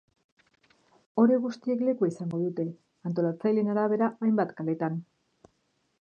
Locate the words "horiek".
1.23-1.43